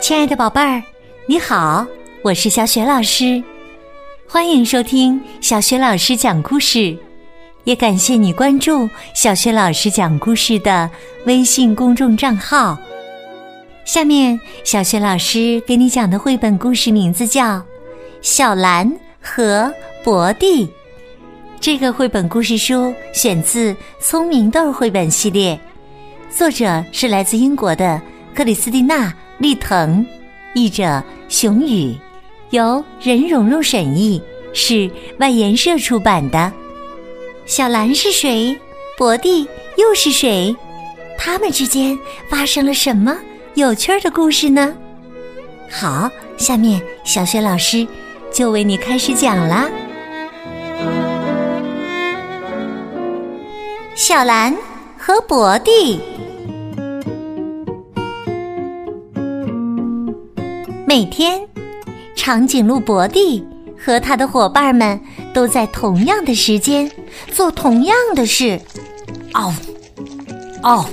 [0.00, 0.80] 亲爱的宝贝儿，
[1.26, 1.84] 你好，
[2.22, 3.42] 我是小雪老师，
[4.28, 6.96] 欢迎收听小雪老师讲故事，
[7.64, 10.88] 也感谢你关注小雪老师讲故事的
[11.26, 12.78] 微信公众账号。
[13.84, 17.56] 下面，小雪老师给你讲的绘本故事名字叫
[18.22, 19.74] 《小蓝和
[20.04, 20.66] 博蒂》。
[21.60, 25.60] 这个绘本故事书选自《聪明豆》绘本系列，
[26.30, 28.00] 作者是来自英国的
[28.34, 29.12] 克里斯蒂娜。
[29.36, 30.04] 利腾，
[30.54, 31.94] 译者熊宇，
[32.50, 34.22] 由任蓉蓉审译，
[34.52, 36.50] 是外研社出版的。
[37.46, 38.58] 小蓝是谁？
[38.98, 40.54] 博蒂又是谁？
[41.18, 41.98] 他们之间
[42.28, 43.16] 发生了什么
[43.54, 44.74] 有趣的故事呢？
[45.70, 47.86] 好，下面小雪老师
[48.30, 49.70] 就为你开始讲啦。
[54.02, 54.56] 小兰
[54.96, 56.00] 和博蒂。
[60.86, 61.46] 每天，
[62.16, 63.46] 长颈鹿博蒂
[63.78, 64.98] 和他的伙伴们
[65.34, 66.90] 都在同样的时间
[67.30, 68.58] 做同样的事。
[69.34, 69.52] 哦，
[70.62, 70.86] 哦，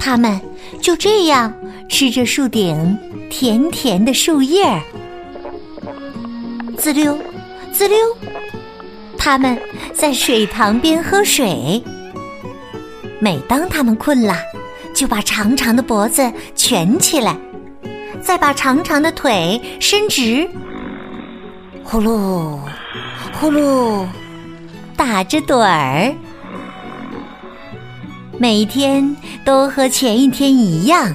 [0.00, 0.40] 他们
[0.80, 1.54] 就这样
[1.88, 2.98] 吃着树顶
[3.30, 4.82] 甜甜的树叶。
[6.76, 7.16] 滋溜，
[7.72, 7.98] 滋溜，
[9.26, 9.60] 他们
[9.92, 11.82] 在水塘边喝水。
[13.18, 14.36] 每当他们困了，
[14.94, 17.36] 就把长长的脖子蜷起来。
[18.22, 20.48] 再把长长的腿伸直，
[21.82, 22.56] 呼噜
[23.32, 24.06] 呼噜，
[24.96, 26.14] 打着盹儿。
[28.38, 31.12] 每一天都和前一天一样，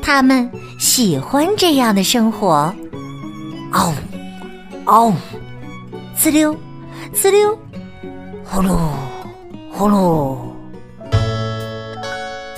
[0.00, 2.72] 他们喜欢这样的生活。
[3.72, 3.92] 嗷
[4.84, 5.12] 嗷，
[6.16, 6.56] 滋溜
[7.16, 7.58] 滋溜，
[8.44, 8.76] 呼噜
[9.72, 10.36] 呼噜。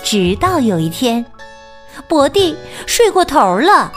[0.03, 1.25] 直到有一天。
[2.09, 3.93] 博蒂睡过头了，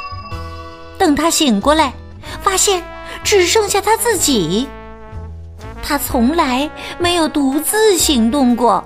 [0.98, 1.94] 等他醒过来，
[2.42, 2.84] 发现
[3.24, 4.68] 只剩下他自己。
[5.82, 6.70] 他从来
[7.00, 8.84] 没有独自行动过。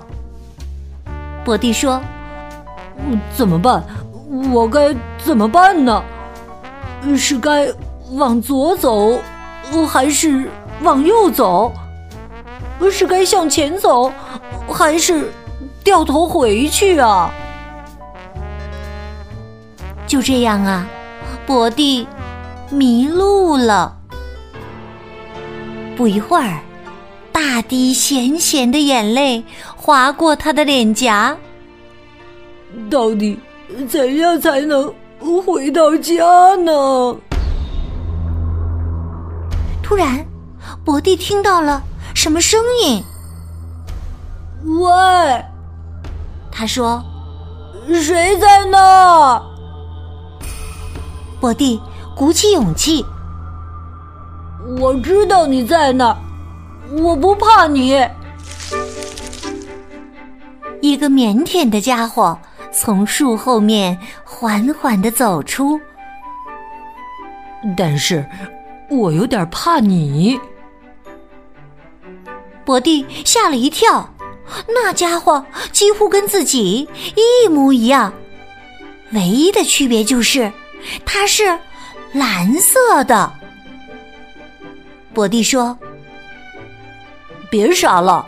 [1.44, 2.00] 博蒂说
[3.36, 3.84] ：“怎么办？
[4.50, 6.02] 我该怎么办呢？
[7.16, 7.68] 是该
[8.12, 9.18] 往左走，
[9.88, 10.50] 还是
[10.82, 11.72] 往右走？
[12.90, 14.12] 是该向前走，
[14.68, 15.32] 还是
[15.82, 17.30] 掉头回去啊？”
[20.06, 20.86] 就这样啊，
[21.44, 22.06] 博蒂
[22.70, 23.96] 迷路了。
[25.96, 26.60] 不一会儿，
[27.32, 29.42] 大滴咸咸的眼泪
[29.74, 31.36] 划过他的脸颊。
[32.90, 33.38] 到底
[33.88, 34.92] 怎样才能
[35.44, 37.16] 回到家呢？
[39.82, 40.24] 突然，
[40.84, 41.82] 博蒂听到了
[42.14, 43.02] 什么声音？
[44.64, 45.44] 喂，
[46.50, 47.02] 他说
[48.02, 49.40] ：“谁在那？”
[51.40, 51.80] 博蒂
[52.16, 53.04] 鼓起勇气，
[54.80, 56.16] 我知道你在那儿，
[57.02, 58.04] 我不怕你。
[60.80, 62.38] 一个腼腆的家伙
[62.72, 65.78] 从树后面缓缓的走出，
[67.76, 68.24] 但是
[68.90, 70.40] 我有点怕你。
[72.66, 74.12] 博蒂吓了一跳，
[74.66, 78.12] 那家伙几乎跟自己一模一样，
[79.12, 80.52] 唯一的区别就是。
[81.04, 81.58] 它是
[82.12, 83.32] 蓝色的，
[85.12, 85.76] 博蒂说
[87.50, 88.24] ：“别傻了，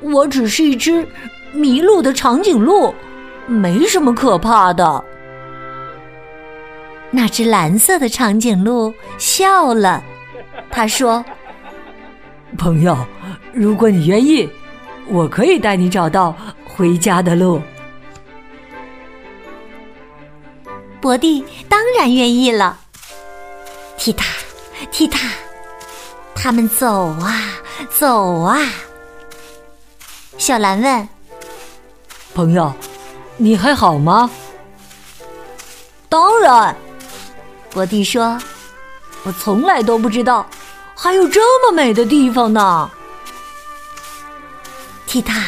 [0.00, 1.06] 我只是一只
[1.52, 2.92] 迷路的长颈鹿，
[3.46, 5.04] 没什么可怕的。”
[7.12, 10.02] 那只蓝色的长颈鹿笑了，
[10.68, 11.24] 他说
[12.58, 12.96] ：“朋友，
[13.52, 14.48] 如果你愿意，
[15.08, 17.60] 我可以带你找到回家的路。”
[21.00, 22.78] 博蒂当然愿意了。
[23.96, 24.24] 踢踏，
[24.90, 25.18] 踢踏，
[26.34, 27.52] 他们走啊
[27.90, 28.58] 走啊。
[30.36, 31.08] 小兰问
[32.34, 32.72] ：“朋友，
[33.36, 34.30] 你还好吗
[36.08, 36.76] ？”“当然。”
[37.72, 38.38] 博蒂说
[39.24, 40.46] ，“我从来都不知道
[40.94, 42.90] 还有这么美的地方呢。”
[45.10, 45.42] 踢踏，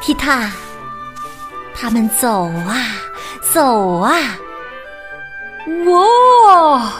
[0.00, 0.50] 踢踏，
[1.74, 2.96] 他们走啊
[3.52, 4.38] 走啊。
[5.84, 6.92] 哇！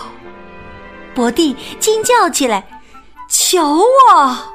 [1.14, 2.82] 博蒂惊叫起来
[3.30, 3.78] ：“瞧
[4.12, 4.46] 啊！”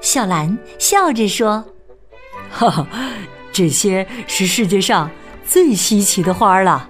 [0.00, 1.64] 小兰笑着说
[2.48, 2.86] ：“哈哈，
[3.52, 5.10] 这些是世界上
[5.44, 6.88] 最稀奇的花了。”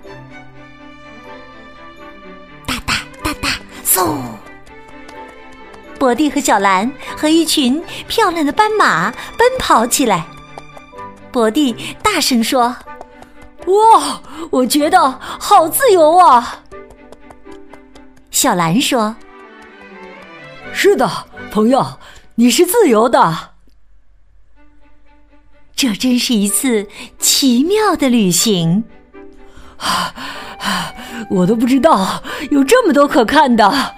[2.68, 3.48] 哒哒哒哒，
[3.86, 4.18] 嗖！
[6.04, 10.26] 博蒂和小兰和一群漂亮的斑马奔跑起来。
[11.32, 12.76] 博蒂大声说
[13.64, 14.20] ：“哇，
[14.50, 16.60] 我觉得好自由啊！”
[18.30, 19.16] 小兰说
[20.74, 21.10] ：“是的，
[21.50, 21.98] 朋友，
[22.34, 23.54] 你是自由的。”
[25.74, 26.86] 这真是一次
[27.18, 28.84] 奇妙的旅行。
[29.78, 30.12] 啊，
[31.30, 33.94] 我都不知道有这么多可看的。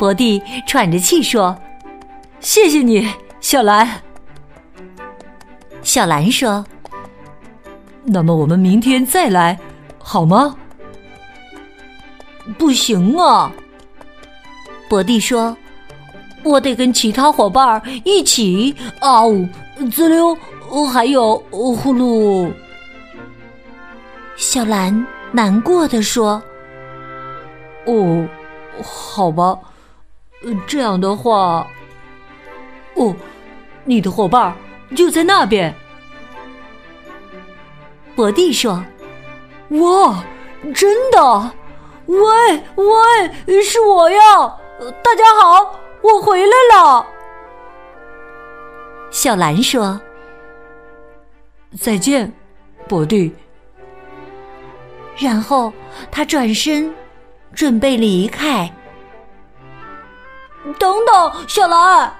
[0.00, 1.54] 博蒂喘着气说
[2.40, 3.06] ：“谢谢你，
[3.38, 4.00] 小兰。”
[5.84, 6.64] 小兰说
[8.04, 9.58] ：“那么我们明天再来，
[9.98, 10.56] 好吗？”
[12.56, 13.52] 不行啊，
[14.88, 15.54] 博蒂说
[16.44, 19.46] ：“我得跟其他伙伴一起啊呜
[19.92, 20.34] 滋溜。”
[20.70, 22.50] 哦，还有呼噜。
[24.34, 26.42] 小兰难过的说
[27.84, 28.26] ：“哦，
[28.82, 29.58] 好吧，
[30.42, 31.66] 呃这样的话，
[32.94, 33.14] 哦，
[33.84, 34.56] 你的伙伴
[34.96, 35.74] 就在那边。”
[38.16, 38.84] 博蒂说
[39.70, 40.24] ：“哇，
[40.74, 41.52] 真的？
[42.06, 42.62] 喂
[43.46, 44.20] 喂，是我呀！
[45.02, 47.06] 大家好，我回来了。”
[49.10, 50.00] 小兰说。
[51.78, 52.32] 再见，
[52.88, 53.32] 博蒂。
[55.16, 55.72] 然后
[56.10, 56.92] 他转身，
[57.54, 58.68] 准备离开。
[60.78, 62.12] 等等，小兰！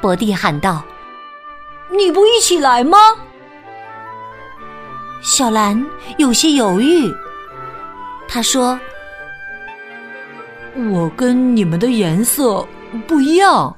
[0.00, 0.82] 博蒂喊道
[1.90, 2.98] ：“你不一起来吗？”
[5.22, 5.84] 小兰
[6.18, 7.12] 有些犹豫。
[8.26, 8.78] 她说
[10.90, 12.66] ：“我跟你们的颜色
[13.06, 13.76] 不一样。”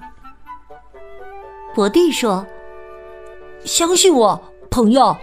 [1.75, 2.47] 博蒂说。
[3.65, 5.17] 相信我，朋友。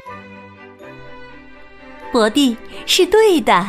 [2.10, 2.56] 博蒂
[2.86, 3.68] 是对的，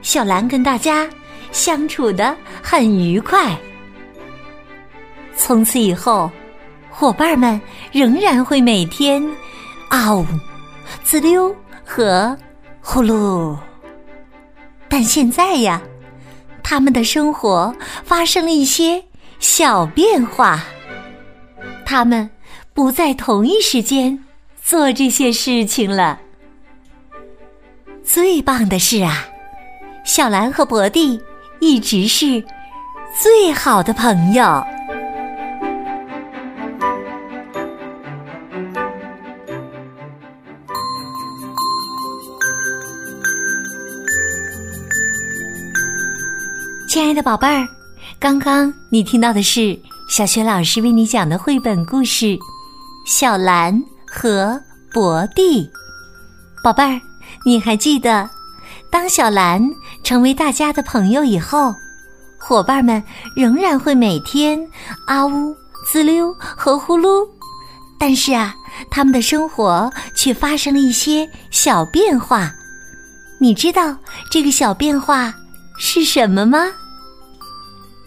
[0.00, 1.06] 小兰跟大家
[1.52, 3.56] 相处的很愉快。
[5.36, 6.30] 从此以后，
[6.88, 7.60] 伙伴们
[7.92, 9.26] 仍然会每天
[9.88, 10.24] 啊呜、
[11.02, 11.54] 滋溜
[11.84, 12.36] 和
[12.80, 13.56] 呼噜。
[14.88, 15.80] 但现在呀，
[16.62, 17.74] 他们的生活
[18.04, 19.02] 发生了一些
[19.38, 20.62] 小变化，
[21.84, 22.28] 他们。
[22.72, 24.24] 不在同一时间
[24.62, 26.18] 做这些事情了。
[28.02, 29.26] 最棒的是啊，
[30.04, 31.20] 小兰和博蒂
[31.60, 32.42] 一直是
[33.22, 34.64] 最好的朋友。
[46.88, 47.66] 亲爱的宝贝儿，
[48.18, 49.78] 刚刚你听到的是
[50.08, 52.38] 小雪老师为你讲的绘本故事。
[53.06, 54.60] 小兰和
[54.92, 55.68] 博蒂，
[56.62, 57.00] 宝贝儿，
[57.44, 58.28] 你还记得，
[58.90, 59.62] 当小兰
[60.02, 61.74] 成为大家的朋友以后，
[62.38, 63.02] 伙伴们
[63.34, 64.58] 仍然会每天
[65.06, 65.54] 啊呜、
[65.86, 67.26] 滋溜和呼噜，
[67.98, 68.54] 但是啊，
[68.90, 72.52] 他们的生活却发生了一些小变化。
[73.38, 73.96] 你知道
[74.30, 75.34] 这个小变化
[75.78, 76.58] 是什么吗？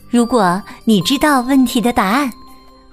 [0.09, 2.31] 如果你知道问题的答案。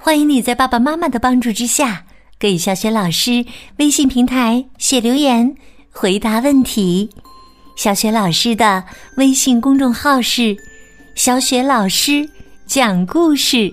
[0.03, 2.05] 欢迎你在爸爸妈妈的帮助之下，
[2.39, 3.45] 给小雪老师
[3.77, 5.55] 微信平台写留言，
[5.93, 7.11] 回答问题。
[7.81, 8.85] 小雪老师的
[9.17, 10.55] 微信公众号是
[11.17, 12.29] “小雪老师
[12.67, 13.73] 讲故事”，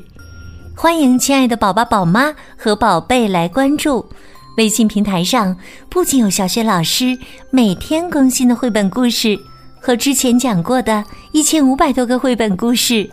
[0.73, 4.05] 欢迎亲爱的宝宝、宝妈和宝贝来关注。
[4.55, 5.53] 微信平台上
[5.89, 7.19] 不仅有小雪老师
[7.51, 9.37] 每天更新的绘本故事，
[9.77, 11.03] 和之前讲过的
[11.33, 13.09] 一千五百多个绘本故事。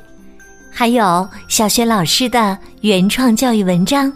[0.70, 4.12] 还有小雪老师的原创教育文章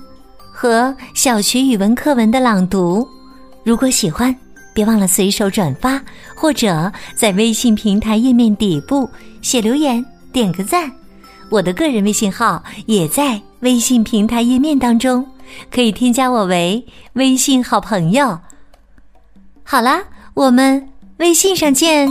[0.53, 3.05] 和小学语文课文的朗读，
[3.65, 4.33] 如果喜欢，
[4.79, 6.01] 别忘了随手转发，
[6.37, 9.11] 或者在微信平台页面底部
[9.43, 10.89] 写留言，点个赞。
[11.51, 15.27] 我的个人微信号也在微信平台页面当中，
[15.69, 18.39] 可以添加我为微信好朋友。
[19.65, 20.01] 好啦，
[20.35, 22.09] 我们微信上见。